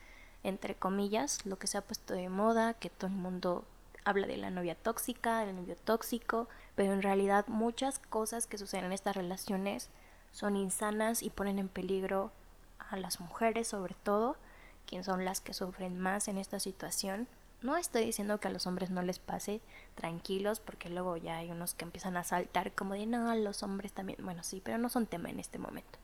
entre 0.43 0.75
comillas, 0.75 1.45
lo 1.45 1.57
que 1.57 1.67
se 1.67 1.77
ha 1.77 1.81
puesto 1.81 2.13
de 2.13 2.29
moda, 2.29 2.73
que 2.73 2.89
todo 2.89 3.07
el 3.07 3.15
mundo 3.15 3.65
habla 4.03 4.27
de 4.27 4.37
la 4.37 4.49
novia 4.49 4.75
tóxica, 4.75 5.45
del 5.45 5.55
novio 5.55 5.75
tóxico, 5.75 6.47
pero 6.75 6.93
en 6.93 7.01
realidad 7.01 7.45
muchas 7.47 7.99
cosas 7.99 8.47
que 8.47 8.57
suceden 8.57 8.85
en 8.85 8.93
estas 8.93 9.15
relaciones 9.15 9.89
son 10.31 10.55
insanas 10.55 11.23
y 11.23 11.29
ponen 11.29 11.59
en 11.59 11.67
peligro 11.67 12.31
a 12.79 12.95
las 12.97 13.19
mujeres 13.19 13.67
sobre 13.67 13.95
todo, 14.03 14.37
quien 14.85 15.03
son 15.03 15.25
las 15.25 15.41
que 15.41 15.53
sufren 15.53 15.99
más 15.99 16.27
en 16.27 16.37
esta 16.37 16.59
situación. 16.59 17.27
No 17.61 17.75
estoy 17.75 18.05
diciendo 18.05 18.39
que 18.39 18.47
a 18.47 18.51
los 18.51 18.67
hombres 18.67 18.91
no 18.91 19.01
les 19.01 19.17
pase, 19.17 19.61
tranquilos, 19.95 20.59
porque 20.59 20.89
luego 20.89 21.17
ya 21.17 21.37
hay 21.37 21.49
unos 21.49 21.73
que 21.73 21.85
empiezan 21.85 22.15
a 22.15 22.23
saltar 22.23 22.73
como 22.73 22.93
de 22.93 23.07
no, 23.07 23.33
los 23.35 23.63
hombres 23.63 23.93
también. 23.93 24.19
Bueno, 24.23 24.43
sí, 24.43 24.61
pero 24.63 24.77
no 24.77 24.89
son 24.89 25.07
tema 25.07 25.29
en 25.29 25.39
este 25.39 25.57
momento. 25.57 25.97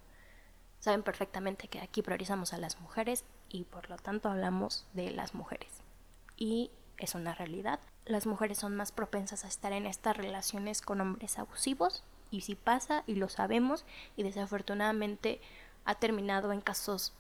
Saben 0.79 1.03
perfectamente 1.03 1.67
que 1.67 1.79
aquí 1.79 2.01
priorizamos 2.01 2.53
a 2.53 2.57
las 2.57 2.81
mujeres 2.81 3.23
y 3.49 3.63
por 3.65 3.89
lo 3.89 3.97
tanto 3.97 4.29
hablamos 4.29 4.85
de 4.93 5.11
las 5.11 5.35
mujeres. 5.35 5.81
Y 6.35 6.71
es 6.97 7.15
una 7.15 7.33
realidad. 7.35 7.79
Las 8.05 8.25
mujeres 8.25 8.57
son 8.57 8.75
más 8.75 8.91
propensas 8.91 9.45
a 9.45 9.47
estar 9.47 9.71
en 9.73 9.85
estas 9.85 10.17
relaciones 10.17 10.81
con 10.81 10.99
hombres 11.01 11.39
abusivos 11.39 12.03
y 12.31 12.41
si 12.41 12.55
pasa 12.55 13.03
y 13.07 13.15
lo 13.15 13.29
sabemos 13.29 13.85
y 14.17 14.23
desafortunadamente 14.23 15.39
ha 15.85 15.95
terminado 15.95 16.51
en 16.51 16.61
casos 16.61 17.13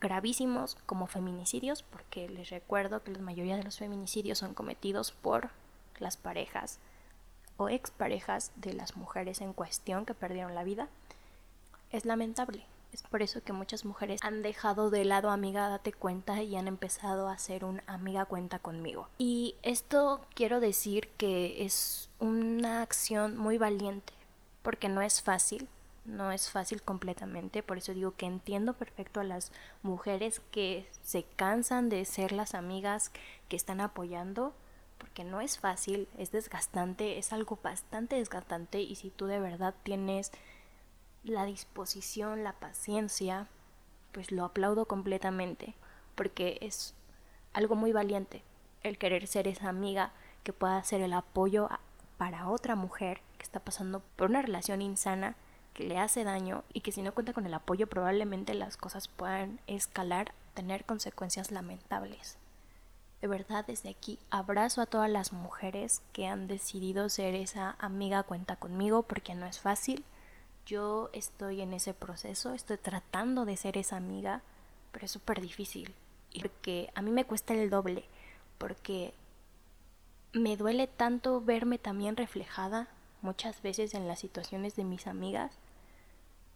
gravísimos 0.00 0.76
como 0.86 1.06
feminicidios, 1.06 1.82
porque 1.82 2.28
les 2.28 2.50
recuerdo 2.50 3.02
que 3.02 3.12
la 3.12 3.18
mayoría 3.18 3.56
de 3.56 3.64
los 3.64 3.78
feminicidios 3.78 4.38
son 4.38 4.54
cometidos 4.54 5.12
por 5.12 5.50
las 5.98 6.16
parejas 6.16 6.78
o 7.56 7.68
exparejas 7.68 8.52
de 8.56 8.72
las 8.72 8.96
mujeres 8.96 9.40
en 9.40 9.52
cuestión 9.52 10.06
que 10.06 10.14
perdieron 10.14 10.54
la 10.54 10.64
vida. 10.64 10.88
Es 11.90 12.04
lamentable. 12.04 12.64
Es 12.92 13.02
por 13.02 13.20
eso 13.20 13.42
que 13.42 13.52
muchas 13.52 13.84
mujeres 13.84 14.20
han 14.22 14.42
dejado 14.42 14.88
de 14.88 15.04
lado 15.04 15.30
amiga 15.30 15.68
date 15.68 15.92
cuenta 15.92 16.42
y 16.42 16.56
han 16.56 16.68
empezado 16.68 17.28
a 17.28 17.34
hacer 17.34 17.64
un 17.64 17.82
amiga 17.86 18.24
cuenta 18.24 18.58
conmigo. 18.58 19.08
Y 19.18 19.56
esto 19.62 20.22
quiero 20.34 20.58
decir 20.60 21.08
que 21.18 21.64
es 21.64 22.08
una 22.18 22.80
acción 22.80 23.36
muy 23.36 23.58
valiente, 23.58 24.14
porque 24.62 24.88
no 24.88 25.02
es 25.02 25.20
fácil, 25.20 25.68
no 26.08 26.32
es 26.32 26.50
fácil 26.50 26.82
completamente, 26.82 27.62
por 27.62 27.78
eso 27.78 27.92
digo 27.92 28.14
que 28.16 28.26
entiendo 28.26 28.72
perfecto 28.72 29.20
a 29.20 29.24
las 29.24 29.52
mujeres 29.82 30.40
que 30.50 30.88
se 31.02 31.22
cansan 31.22 31.88
de 31.90 32.04
ser 32.04 32.32
las 32.32 32.54
amigas 32.54 33.12
que 33.48 33.56
están 33.56 33.80
apoyando, 33.80 34.54
porque 34.96 35.22
no 35.22 35.40
es 35.40 35.58
fácil, 35.58 36.08
es 36.16 36.32
desgastante, 36.32 37.18
es 37.18 37.32
algo 37.32 37.58
bastante 37.62 38.16
desgastante 38.16 38.80
y 38.80 38.96
si 38.96 39.10
tú 39.10 39.26
de 39.26 39.38
verdad 39.38 39.74
tienes 39.82 40.32
la 41.24 41.44
disposición, 41.44 42.42
la 42.42 42.54
paciencia, 42.54 43.46
pues 44.12 44.32
lo 44.32 44.44
aplaudo 44.44 44.86
completamente, 44.86 45.74
porque 46.14 46.58
es 46.62 46.94
algo 47.52 47.74
muy 47.76 47.92
valiente 47.92 48.42
el 48.82 48.96
querer 48.96 49.26
ser 49.26 49.46
esa 49.46 49.68
amiga 49.68 50.12
que 50.42 50.52
pueda 50.52 50.82
ser 50.84 51.02
el 51.02 51.12
apoyo 51.12 51.68
para 52.16 52.48
otra 52.48 52.76
mujer 52.76 53.20
que 53.36 53.44
está 53.44 53.60
pasando 53.60 54.02
por 54.16 54.30
una 54.30 54.42
relación 54.42 54.80
insana 54.80 55.36
le 55.84 55.98
hace 55.98 56.24
daño 56.24 56.64
y 56.72 56.80
que 56.80 56.92
si 56.92 57.02
no 57.02 57.12
cuenta 57.12 57.32
con 57.32 57.46
el 57.46 57.54
apoyo 57.54 57.86
probablemente 57.86 58.54
las 58.54 58.76
cosas 58.76 59.08
puedan 59.08 59.60
escalar, 59.66 60.32
tener 60.54 60.84
consecuencias 60.84 61.50
lamentables. 61.50 62.36
De 63.20 63.26
verdad, 63.26 63.64
desde 63.66 63.90
aquí 63.90 64.18
abrazo 64.30 64.80
a 64.80 64.86
todas 64.86 65.10
las 65.10 65.32
mujeres 65.32 66.02
que 66.12 66.26
han 66.26 66.46
decidido 66.46 67.08
ser 67.08 67.34
esa 67.34 67.76
amiga 67.80 68.22
cuenta 68.22 68.56
conmigo 68.56 69.02
porque 69.02 69.34
no 69.34 69.46
es 69.46 69.58
fácil. 69.58 70.04
Yo 70.66 71.10
estoy 71.12 71.60
en 71.60 71.72
ese 71.72 71.94
proceso, 71.94 72.54
estoy 72.54 72.76
tratando 72.76 73.44
de 73.44 73.56
ser 73.56 73.76
esa 73.76 73.96
amiga, 73.96 74.42
pero 74.92 75.06
es 75.06 75.10
súper 75.10 75.40
difícil. 75.40 75.94
Y 76.30 76.42
porque 76.42 76.90
a 76.94 77.02
mí 77.02 77.10
me 77.10 77.24
cuesta 77.24 77.54
el 77.54 77.70
doble, 77.70 78.04
porque 78.58 79.14
me 80.32 80.56
duele 80.56 80.86
tanto 80.86 81.40
verme 81.40 81.78
también 81.78 82.16
reflejada 82.16 82.88
muchas 83.22 83.62
veces 83.62 83.94
en 83.94 84.06
las 84.06 84.20
situaciones 84.20 84.76
de 84.76 84.84
mis 84.84 85.06
amigas 85.06 85.58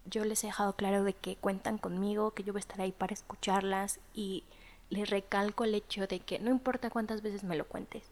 yo 0.05 0.25
les 0.25 0.43
he 0.43 0.47
dejado 0.47 0.75
claro 0.75 1.03
de 1.03 1.13
que 1.13 1.35
cuentan 1.35 1.77
conmigo, 1.77 2.31
que 2.31 2.43
yo 2.43 2.53
voy 2.53 2.59
a 2.59 2.61
estar 2.61 2.81
ahí 2.81 2.91
para 2.91 3.13
escucharlas 3.13 3.99
y 4.13 4.43
les 4.89 5.09
recalco 5.09 5.63
el 5.63 5.75
hecho 5.75 6.07
de 6.07 6.19
que 6.19 6.39
no 6.39 6.51
importa 6.51 6.89
cuántas 6.89 7.21
veces 7.21 7.43
me 7.43 7.55
lo 7.55 7.67
cuentes, 7.67 8.03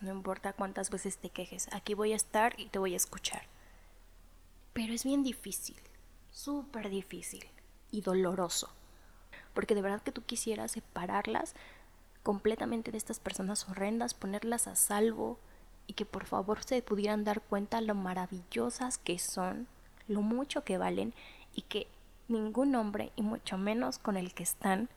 no 0.00 0.10
importa 0.10 0.52
cuántas 0.52 0.90
veces 0.90 1.18
te 1.18 1.30
quejes, 1.30 1.68
aquí 1.72 1.94
voy 1.94 2.12
a 2.12 2.16
estar 2.16 2.58
y 2.58 2.66
te 2.66 2.78
voy 2.78 2.94
a 2.94 2.96
escuchar. 2.96 3.42
Pero 4.72 4.92
es 4.94 5.04
bien 5.04 5.22
difícil, 5.22 5.76
súper 6.30 6.88
difícil 6.88 7.44
y 7.90 8.02
doloroso, 8.02 8.70
porque 9.52 9.74
de 9.74 9.82
verdad 9.82 10.02
que 10.02 10.12
tú 10.12 10.22
quisieras 10.22 10.72
separarlas 10.72 11.54
completamente 12.22 12.92
de 12.92 12.98
estas 12.98 13.18
personas 13.18 13.68
horrendas, 13.68 14.14
ponerlas 14.14 14.66
a 14.66 14.76
salvo 14.76 15.38
y 15.86 15.94
que 15.94 16.06
por 16.06 16.26
favor 16.26 16.62
se 16.62 16.82
pudieran 16.82 17.24
dar 17.24 17.40
cuenta 17.40 17.80
lo 17.80 17.94
maravillosas 17.94 18.98
que 18.98 19.18
son, 19.18 19.66
lo 20.06 20.22
mucho 20.22 20.64
que 20.64 20.78
valen 20.78 21.14
y 21.54 21.62
que 21.62 21.88
ningún 22.28 22.74
hombre, 22.74 23.12
y 23.16 23.22
mucho 23.22 23.58
menos 23.58 23.98
con 23.98 24.16
el 24.16 24.34
que 24.34 24.42
están, 24.42 24.88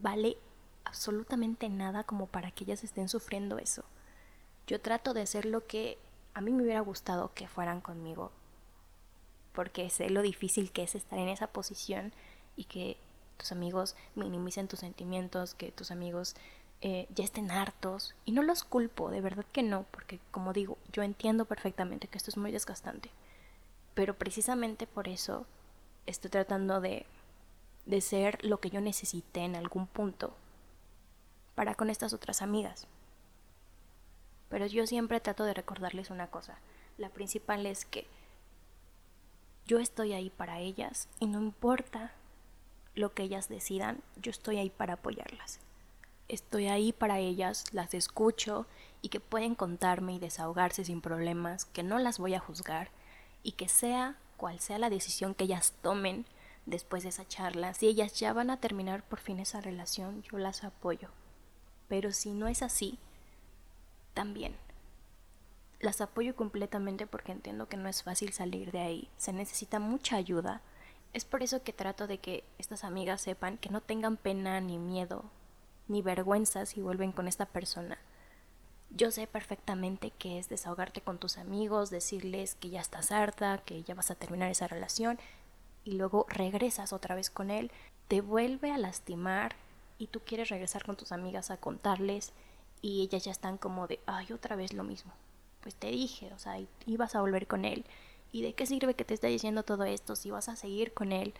vale 0.00 0.36
absolutamente 0.84 1.68
nada 1.68 2.04
como 2.04 2.26
para 2.26 2.50
que 2.50 2.64
ellas 2.64 2.84
estén 2.84 3.08
sufriendo 3.08 3.58
eso. 3.58 3.84
Yo 4.66 4.80
trato 4.80 5.14
de 5.14 5.22
hacer 5.22 5.44
lo 5.44 5.66
que 5.66 5.98
a 6.34 6.40
mí 6.40 6.52
me 6.52 6.62
hubiera 6.62 6.80
gustado 6.80 7.32
que 7.34 7.48
fueran 7.48 7.80
conmigo, 7.80 8.30
porque 9.52 9.90
sé 9.90 10.10
lo 10.10 10.22
difícil 10.22 10.70
que 10.70 10.84
es 10.84 10.94
estar 10.94 11.18
en 11.18 11.28
esa 11.28 11.48
posición 11.48 12.12
y 12.56 12.64
que 12.64 12.96
tus 13.36 13.52
amigos 13.52 13.96
minimicen 14.14 14.68
tus 14.68 14.80
sentimientos, 14.80 15.54
que 15.54 15.72
tus 15.72 15.90
amigos 15.90 16.36
eh, 16.80 17.08
ya 17.14 17.24
estén 17.24 17.50
hartos. 17.50 18.14
Y 18.24 18.32
no 18.32 18.42
los 18.42 18.64
culpo, 18.64 19.10
de 19.10 19.20
verdad 19.20 19.46
que 19.52 19.62
no, 19.62 19.84
porque 19.90 20.20
como 20.30 20.52
digo, 20.52 20.78
yo 20.92 21.02
entiendo 21.02 21.44
perfectamente 21.44 22.08
que 22.08 22.18
esto 22.18 22.30
es 22.30 22.36
muy 22.36 22.52
desgastante. 22.52 23.10
Pero 23.94 24.14
precisamente 24.16 24.86
por 24.86 25.08
eso 25.08 25.46
estoy 26.08 26.30
tratando 26.30 26.80
de, 26.80 27.06
de 27.86 28.00
ser 28.00 28.42
lo 28.44 28.60
que 28.60 28.70
yo 28.70 28.80
necesité 28.80 29.40
en 29.40 29.56
algún 29.56 29.86
punto 29.86 30.34
para 31.54 31.74
con 31.74 31.90
estas 31.90 32.12
otras 32.12 32.40
amigas. 32.40 32.86
Pero 34.48 34.66
yo 34.66 34.86
siempre 34.86 35.20
trato 35.20 35.44
de 35.44 35.54
recordarles 35.54 36.10
una 36.10 36.28
cosa. 36.28 36.58
La 36.96 37.10
principal 37.10 37.66
es 37.66 37.84
que 37.84 38.06
yo 39.66 39.78
estoy 39.78 40.14
ahí 40.14 40.30
para 40.30 40.60
ellas 40.60 41.08
y 41.20 41.26
no 41.26 41.40
importa 41.40 42.12
lo 42.94 43.12
que 43.12 43.22
ellas 43.22 43.48
decidan, 43.48 44.02
yo 44.16 44.30
estoy 44.30 44.56
ahí 44.56 44.70
para 44.70 44.94
apoyarlas. 44.94 45.60
Estoy 46.26 46.68
ahí 46.68 46.92
para 46.92 47.18
ellas, 47.18 47.64
las 47.72 47.92
escucho 47.94 48.66
y 49.02 49.10
que 49.10 49.20
pueden 49.20 49.54
contarme 49.54 50.14
y 50.14 50.18
desahogarse 50.18 50.84
sin 50.84 51.00
problemas, 51.00 51.66
que 51.66 51.82
no 51.82 51.98
las 51.98 52.18
voy 52.18 52.34
a 52.34 52.40
juzgar 52.40 52.90
y 53.42 53.52
que 53.52 53.68
sea 53.68 54.16
cual 54.38 54.58
sea 54.60 54.78
la 54.78 54.88
decisión 54.88 55.34
que 55.34 55.44
ellas 55.44 55.74
tomen 55.82 56.24
después 56.64 57.02
de 57.02 57.10
esa 57.10 57.28
charla, 57.28 57.74
si 57.74 57.88
ellas 57.88 58.18
ya 58.18 58.32
van 58.32 58.48
a 58.48 58.60
terminar 58.60 59.02
por 59.02 59.20
fin 59.20 59.38
esa 59.38 59.60
relación, 59.60 60.22
yo 60.22 60.38
las 60.38 60.64
apoyo. 60.64 61.10
Pero 61.88 62.12
si 62.12 62.32
no 62.32 62.48
es 62.48 62.62
así, 62.62 62.98
también. 64.14 64.56
Las 65.80 66.00
apoyo 66.00 66.34
completamente 66.34 67.06
porque 67.06 67.32
entiendo 67.32 67.68
que 67.68 67.76
no 67.76 67.90
es 67.90 68.02
fácil 68.02 68.32
salir 68.32 68.72
de 68.72 68.80
ahí, 68.80 69.10
se 69.18 69.34
necesita 69.34 69.78
mucha 69.78 70.16
ayuda. 70.16 70.62
Es 71.12 71.26
por 71.26 71.42
eso 71.42 71.62
que 71.62 71.74
trato 71.74 72.06
de 72.06 72.18
que 72.18 72.44
estas 72.56 72.84
amigas 72.84 73.20
sepan 73.20 73.58
que 73.58 73.68
no 73.68 73.82
tengan 73.82 74.16
pena 74.16 74.60
ni 74.60 74.78
miedo 74.78 75.24
ni 75.88 76.02
vergüenza 76.02 76.66
si 76.66 76.80
vuelven 76.80 77.12
con 77.12 77.26
esta 77.26 77.46
persona, 77.46 77.98
yo 78.90 79.10
sé 79.10 79.26
perfectamente 79.26 80.10
que 80.10 80.38
es 80.38 80.48
desahogarte 80.48 81.00
con 81.00 81.18
tus 81.18 81.38
amigos, 81.38 81.90
decirles 81.90 82.54
que 82.54 82.70
ya 82.70 82.80
estás 82.80 83.12
harta, 83.12 83.58
que 83.58 83.82
ya 83.82 83.94
vas 83.94 84.10
a 84.10 84.14
terminar 84.14 84.50
esa 84.50 84.66
relación 84.66 85.18
y 85.84 85.92
luego 85.92 86.26
regresas 86.28 86.92
otra 86.92 87.14
vez 87.14 87.30
con 87.30 87.50
él, 87.50 87.70
te 88.08 88.20
vuelve 88.20 88.72
a 88.72 88.78
lastimar 88.78 89.56
y 89.98 90.06
tú 90.06 90.20
quieres 90.20 90.48
regresar 90.48 90.84
con 90.84 90.96
tus 90.96 91.12
amigas 91.12 91.50
a 91.50 91.58
contarles 91.58 92.32
y 92.80 93.02
ellas 93.02 93.24
ya 93.24 93.32
están 93.32 93.58
como 93.58 93.86
de, 93.86 94.00
ay, 94.06 94.32
otra 94.32 94.56
vez 94.56 94.72
lo 94.72 94.84
mismo. 94.84 95.12
Pues 95.60 95.74
te 95.74 95.88
dije, 95.88 96.32
o 96.32 96.38
sea, 96.38 96.58
ibas 96.86 97.14
a 97.14 97.20
volver 97.20 97.46
con 97.46 97.64
él. 97.64 97.84
¿Y 98.30 98.42
de 98.42 98.52
qué 98.52 98.66
sirve 98.66 98.94
que 98.94 99.04
te 99.04 99.14
esté 99.14 99.26
diciendo 99.26 99.62
todo 99.62 99.84
esto 99.84 100.14
si 100.14 100.30
vas 100.30 100.48
a 100.48 100.56
seguir 100.56 100.94
con 100.94 101.12
él? 101.12 101.34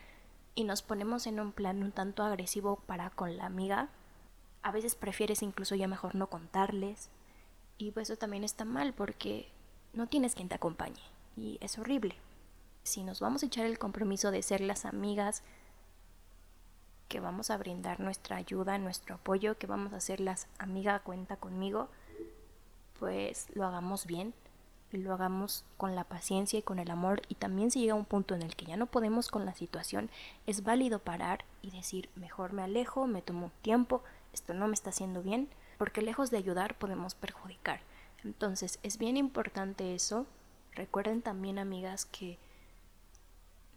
Y 0.55 0.65
nos 0.65 0.83
ponemos 0.83 1.27
en 1.27 1.39
un 1.39 1.53
plan 1.53 1.83
un 1.83 1.93
tanto 1.93 2.25
agresivo 2.25 2.77
para 2.87 3.11
con 3.11 3.37
la 3.37 3.47
amiga. 3.47 3.89
A 4.63 4.73
veces 4.73 4.97
prefieres 4.97 5.43
incluso 5.43 5.77
ya 5.77 5.87
mejor 5.87 6.15
no 6.15 6.29
contarles 6.29 7.11
y 7.79 7.93
pues 7.93 8.11
eso 8.11 8.19
también 8.19 8.45
está 8.45 8.65
mal 8.65 8.93
porque 8.93 9.49
no 9.93 10.07
tienes 10.07 10.35
quien 10.35 10.49
te 10.49 10.57
acompañe 10.57 11.01
y 11.37 11.59
es 11.61 11.79
horrible. 11.79 12.15
Si 12.83 13.03
nos 13.03 13.21
vamos 13.21 13.43
a 13.43 13.47
echar 13.47 13.67
el 13.67 13.79
compromiso 13.79 14.31
de 14.31 14.43
ser 14.43 14.61
las 14.61 14.85
amigas 14.85 15.43
que 17.09 17.21
vamos 17.21 17.51
a 17.51 17.57
brindar 17.57 18.01
nuestra 18.01 18.37
ayuda, 18.37 18.77
nuestro 18.79 19.15
apoyo, 19.15 19.57
que 19.57 19.67
vamos 19.67 19.93
a 19.93 20.01
ser 20.01 20.21
las 20.21 20.47
amigas 20.59 21.01
cuenta 21.03 21.37
conmigo, 21.37 21.89
pues 22.99 23.47
lo 23.55 23.65
hagamos 23.65 24.07
bien, 24.07 24.35
y 24.93 24.99
lo 24.99 25.13
hagamos 25.13 25.65
con 25.77 25.95
la 25.95 26.05
paciencia 26.05 26.59
y 26.59 26.63
con 26.63 26.79
el 26.79 26.91
amor 26.91 27.23
y 27.29 27.35
también 27.35 27.71
si 27.71 27.81
llega 27.81 27.95
un 27.95 28.05
punto 28.05 28.35
en 28.35 28.43
el 28.43 28.57
que 28.57 28.67
ya 28.67 28.77
no 28.77 28.87
podemos 28.87 29.29
con 29.29 29.45
la 29.45 29.55
situación, 29.55 30.11
es 30.47 30.63
válido 30.63 30.99
parar 30.99 31.45
y 31.63 31.71
decir, 31.71 32.09
mejor 32.15 32.53
me 32.53 32.63
alejo, 32.63 33.07
me 33.07 33.23
tomo 33.23 33.51
tiempo, 33.63 34.03
esto 34.33 34.55
no 34.55 34.67
me 34.69 34.75
está 34.75 34.91
haciendo 34.91 35.23
bien, 35.23 35.49
porque 35.79 36.03
lejos 36.03 36.31
de 36.31 36.39
ayudar 36.39 36.77
podemos 36.77 37.15
perjudicar. 37.15 37.81
Entonces 38.25 38.79
es 38.83 38.99
bien 38.99 39.17
importante 39.17 39.95
eso. 39.95 40.27
Recuerden 40.75 41.23
también, 41.23 41.59
amigas, 41.59 42.05
que 42.05 42.39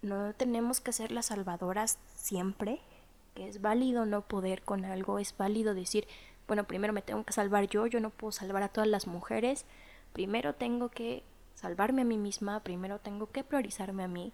no 0.02 0.34
tenemos 0.34 0.80
que 0.80 0.92
ser 0.92 1.12
las 1.12 1.26
salvadoras 1.26 1.98
siempre, 2.14 2.80
que 3.34 3.48
es 3.48 3.62
válido 3.62 4.04
no 4.04 4.22
poder 4.22 4.62
con 4.62 4.84
algo, 4.84 5.18
es 5.18 5.36
válido 5.36 5.74
decir, 5.74 6.06
bueno, 6.46 6.64
primero 6.64 6.92
me 6.92 7.02
tengo 7.02 7.24
que 7.24 7.32
salvar 7.32 7.68
yo, 7.68 7.86
yo 7.86 8.00
no 8.00 8.10
puedo 8.10 8.32
salvar 8.32 8.64
a 8.64 8.68
todas 8.68 8.88
las 8.88 9.06
mujeres, 9.06 9.64
primero 10.12 10.54
tengo 10.54 10.90
que 10.90 11.22
salvarme 11.54 12.02
a 12.02 12.04
mí 12.04 12.18
misma, 12.18 12.60
primero 12.60 12.98
tengo 12.98 13.30
que 13.30 13.44
priorizarme 13.44 14.02
a 14.02 14.08
mí 14.08 14.32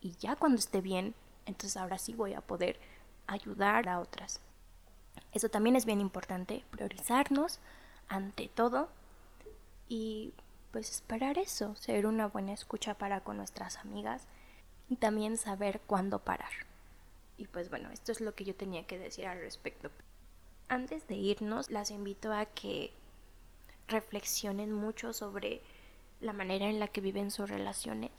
y 0.00 0.12
ya 0.16 0.34
cuando 0.34 0.58
esté 0.58 0.80
bien, 0.80 1.14
entonces 1.46 1.76
ahora 1.76 1.98
sí 1.98 2.14
voy 2.14 2.32
a 2.32 2.40
poder 2.40 2.80
ayudar 3.26 3.88
a 3.88 4.00
otras. 4.00 4.40
Eso 5.32 5.48
también 5.48 5.76
es 5.76 5.86
bien 5.86 6.00
importante, 6.00 6.64
priorizarnos 6.70 7.58
ante 8.08 8.48
todo 8.48 8.88
y 9.88 10.32
pues 10.70 10.90
esperar 10.90 11.38
eso, 11.38 11.76
ser 11.76 12.06
una 12.06 12.26
buena 12.26 12.52
escucha 12.52 12.94
para 12.94 13.20
con 13.20 13.36
nuestras 13.36 13.76
amigas 13.78 14.26
y 14.88 14.96
también 14.96 15.36
saber 15.36 15.80
cuándo 15.86 16.18
parar. 16.18 16.50
Y 17.38 17.46
pues 17.46 17.70
bueno, 17.70 17.90
esto 17.90 18.12
es 18.12 18.20
lo 18.20 18.34
que 18.34 18.44
yo 18.44 18.54
tenía 18.54 18.86
que 18.86 18.98
decir 18.98 19.26
al 19.26 19.38
respecto. 19.38 19.90
Antes 20.68 21.06
de 21.08 21.16
irnos, 21.16 21.70
las 21.70 21.90
invito 21.90 22.32
a 22.32 22.46
que 22.46 22.92
reflexionen 23.88 24.72
mucho 24.72 25.12
sobre 25.12 25.62
la 26.20 26.32
manera 26.32 26.66
en 26.66 26.78
la 26.78 26.88
que 26.88 27.00
viven 27.00 27.30
sus 27.30 27.50
relaciones, 27.50 28.12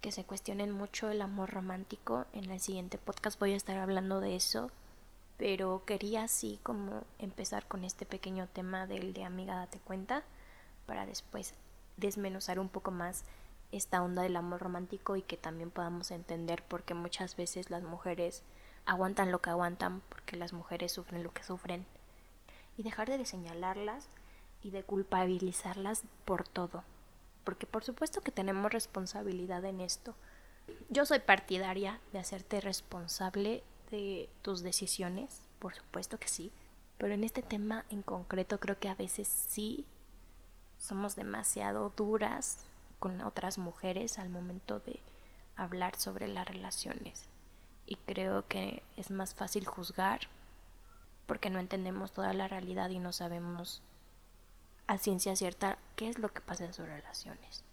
que 0.00 0.12
se 0.12 0.24
cuestionen 0.24 0.70
mucho 0.70 1.10
el 1.10 1.22
amor 1.22 1.50
romántico. 1.50 2.26
En 2.32 2.50
el 2.50 2.60
siguiente 2.60 2.98
podcast 2.98 3.40
voy 3.40 3.52
a 3.52 3.56
estar 3.56 3.78
hablando 3.78 4.20
de 4.20 4.36
eso, 4.36 4.70
pero 5.36 5.84
quería 5.84 6.24
así 6.24 6.58
como 6.62 7.04
empezar 7.18 7.66
con 7.66 7.84
este 7.84 8.06
pequeño 8.06 8.48
tema 8.48 8.86
del 8.86 9.12
de 9.12 9.24
amiga 9.24 9.56
date 9.56 9.78
cuenta 9.80 10.22
para 10.86 11.06
después 11.06 11.54
desmenuzar 11.96 12.58
un 12.58 12.68
poco 12.68 12.90
más 12.90 13.24
esta 13.72 14.02
onda 14.02 14.22
del 14.22 14.36
amor 14.36 14.60
romántico 14.60 15.16
y 15.16 15.22
que 15.22 15.36
también 15.36 15.70
podamos 15.70 16.10
entender 16.10 16.62
por 16.62 16.82
qué 16.82 16.94
muchas 16.94 17.36
veces 17.36 17.70
las 17.70 17.82
mujeres 17.82 18.42
aguantan 18.84 19.32
lo 19.32 19.40
que 19.40 19.50
aguantan 19.50 20.02
porque 20.08 20.36
las 20.36 20.52
mujeres 20.52 20.92
sufren 20.92 21.22
lo 21.22 21.32
que 21.32 21.42
sufren. 21.42 21.84
Y 22.76 22.82
dejar 22.82 23.08
de 23.08 23.24
señalarlas 23.24 24.08
y 24.62 24.70
de 24.70 24.84
culpabilizarlas 24.84 26.04
por 26.24 26.46
todo 26.46 26.84
porque 27.46 27.64
por 27.64 27.84
supuesto 27.84 28.22
que 28.22 28.32
tenemos 28.32 28.72
responsabilidad 28.72 29.64
en 29.64 29.80
esto. 29.80 30.16
Yo 30.88 31.06
soy 31.06 31.20
partidaria 31.20 32.00
de 32.12 32.18
hacerte 32.18 32.60
responsable 32.60 33.62
de 33.90 34.28
tus 34.42 34.62
decisiones 34.62 35.42
por 35.58 35.74
supuesto 35.74 36.18
que 36.18 36.28
sí 36.28 36.52
pero 36.98 37.14
en 37.14 37.24
este 37.24 37.42
tema 37.42 37.84
en 37.90 38.02
concreto 38.02 38.58
creo 38.58 38.78
que 38.78 38.88
a 38.88 38.94
veces 38.94 39.28
sí 39.28 39.86
somos 40.78 41.16
demasiado 41.16 41.92
duras 41.96 42.58
con 42.98 43.20
otras 43.22 43.58
mujeres 43.58 44.18
al 44.18 44.30
momento 44.30 44.80
de 44.80 45.00
hablar 45.56 45.96
sobre 45.96 46.28
las 46.28 46.46
relaciones. 46.46 47.24
Y 47.86 47.96
creo 47.96 48.46
que 48.46 48.82
es 48.96 49.10
más 49.10 49.34
fácil 49.34 49.66
juzgar 49.66 50.20
porque 51.26 51.50
no 51.50 51.58
entendemos 51.58 52.12
toda 52.12 52.32
la 52.32 52.48
realidad 52.48 52.90
y 52.90 52.98
no 52.98 53.12
sabemos 53.12 53.82
a 54.86 54.98
ciencia 54.98 55.34
cierta 55.36 55.78
qué 55.96 56.08
es 56.08 56.18
lo 56.18 56.32
que 56.32 56.40
pasa 56.40 56.64
en 56.64 56.72
sus 56.72 56.86
relaciones. 56.86 57.64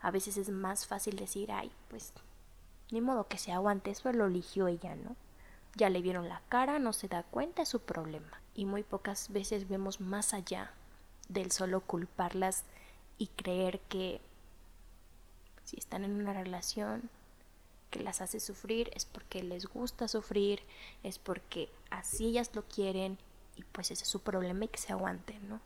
A 0.00 0.10
veces 0.10 0.36
es 0.36 0.48
más 0.48 0.86
fácil 0.86 1.16
decir, 1.16 1.52
ay, 1.52 1.70
pues 1.88 2.12
ni 2.90 3.00
modo 3.00 3.28
que 3.28 3.38
se 3.38 3.52
aguante, 3.52 3.90
eso 3.90 4.12
lo 4.12 4.26
eligió 4.26 4.68
ella, 4.68 4.94
¿no? 4.96 5.16
Ya 5.74 5.88
le 5.90 6.02
vieron 6.02 6.28
la 6.28 6.42
cara, 6.48 6.78
no 6.78 6.92
se 6.92 7.08
da 7.08 7.22
cuenta, 7.22 7.62
es 7.62 7.68
su 7.68 7.80
problema. 7.80 8.40
Y 8.54 8.66
muy 8.66 8.82
pocas 8.82 9.32
veces 9.32 9.68
vemos 9.68 10.00
más 10.00 10.34
allá 10.34 10.72
del 11.28 11.50
solo 11.50 11.80
culparlas 11.80 12.64
y 13.18 13.28
creer 13.28 13.80
que 13.88 14.20
si 15.64 15.78
están 15.78 16.04
en 16.04 16.12
una 16.12 16.32
relación 16.32 17.08
que 17.90 18.00
las 18.00 18.20
hace 18.20 18.40
sufrir 18.40 18.90
es 18.94 19.04
porque 19.04 19.42
les 19.42 19.66
gusta 19.66 20.08
sufrir, 20.08 20.60
es 21.02 21.18
porque 21.18 21.70
así 21.90 22.26
ellas 22.26 22.50
lo 22.54 22.62
quieren 22.62 23.18
y 23.56 23.62
pues 23.64 23.90
ese 23.90 24.04
es 24.04 24.08
su 24.08 24.20
problema 24.20 24.64
y 24.64 24.68
que 24.68 24.78
se 24.78 24.92
aguanten, 24.92 25.48
¿no? 25.48 25.60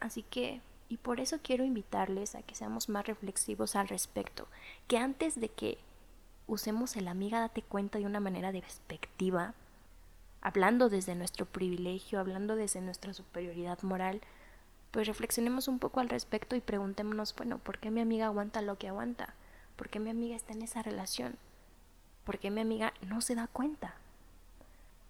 Así 0.00 0.24
que, 0.24 0.60
y 0.88 0.96
por 0.96 1.20
eso 1.20 1.38
quiero 1.42 1.64
invitarles 1.64 2.34
a 2.34 2.42
que 2.42 2.56
seamos 2.56 2.88
más 2.88 3.06
reflexivos 3.06 3.76
al 3.76 3.88
respecto, 3.88 4.48
que 4.88 4.98
antes 4.98 5.40
de 5.40 5.48
que 5.48 5.78
usemos 6.52 6.96
el 6.96 7.08
amiga 7.08 7.40
date 7.40 7.62
cuenta 7.62 7.98
de 7.98 8.06
una 8.06 8.20
manera 8.20 8.52
despectiva, 8.52 9.54
hablando 10.42 10.88
desde 10.88 11.14
nuestro 11.14 11.46
privilegio, 11.46 12.20
hablando 12.20 12.56
desde 12.56 12.80
nuestra 12.80 13.14
superioridad 13.14 13.80
moral, 13.82 14.20
pues 14.90 15.06
reflexionemos 15.06 15.68
un 15.68 15.78
poco 15.78 16.00
al 16.00 16.10
respecto 16.10 16.54
y 16.54 16.60
preguntémonos, 16.60 17.34
bueno, 17.34 17.58
¿por 17.58 17.78
qué 17.78 17.90
mi 17.90 18.02
amiga 18.02 18.26
aguanta 18.26 18.60
lo 18.60 18.76
que 18.76 18.88
aguanta? 18.88 19.34
¿Por 19.76 19.88
qué 19.88 19.98
mi 19.98 20.10
amiga 20.10 20.36
está 20.36 20.52
en 20.52 20.62
esa 20.62 20.82
relación? 20.82 21.36
¿Por 22.24 22.38
qué 22.38 22.50
mi 22.50 22.60
amiga 22.60 22.92
no 23.00 23.22
se 23.22 23.34
da 23.34 23.46
cuenta? 23.46 23.94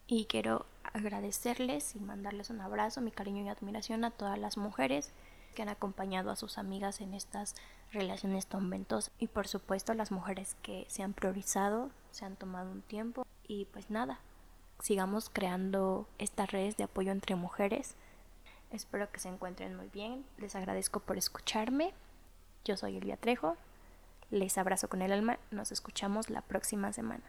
Y 0.06 0.26
quiero 0.26 0.66
agradecerles 0.92 1.96
y 1.96 2.00
mandarles 2.00 2.50
un 2.50 2.60
abrazo, 2.60 3.00
mi 3.00 3.10
cariño 3.10 3.42
y 3.44 3.48
admiración 3.48 4.04
a 4.04 4.10
todas 4.12 4.38
las 4.38 4.56
mujeres 4.56 5.12
que 5.52 5.62
han 5.62 5.68
acompañado 5.68 6.30
a 6.30 6.36
sus 6.36 6.58
amigas 6.58 7.00
en 7.00 7.14
estas 7.14 7.54
relaciones 7.92 8.46
tan 8.46 8.68
ventosas 8.70 9.12
y 9.18 9.28
por 9.28 9.46
supuesto 9.46 9.94
las 9.94 10.10
mujeres 10.10 10.56
que 10.62 10.86
se 10.88 11.02
han 11.02 11.12
priorizado, 11.12 11.90
se 12.10 12.24
han 12.24 12.36
tomado 12.36 12.70
un 12.70 12.82
tiempo 12.82 13.26
y 13.46 13.66
pues 13.66 13.90
nada, 13.90 14.20
sigamos 14.80 15.30
creando 15.30 16.08
estas 16.18 16.50
redes 16.50 16.76
de 16.76 16.84
apoyo 16.84 17.12
entre 17.12 17.36
mujeres 17.36 17.96
Espero 18.72 19.10
que 19.12 19.20
se 19.20 19.28
encuentren 19.28 19.76
muy 19.76 19.88
bien. 19.88 20.24
Les 20.38 20.56
agradezco 20.56 21.00
por 21.00 21.18
escucharme. 21.18 21.92
Yo 22.64 22.78
soy 22.78 22.96
Elvia 22.96 23.18
Trejo. 23.18 23.58
Les 24.30 24.56
abrazo 24.56 24.88
con 24.88 25.02
el 25.02 25.12
alma. 25.12 25.38
Nos 25.50 25.72
escuchamos 25.72 26.30
la 26.30 26.40
próxima 26.40 26.90
semana. 26.94 27.22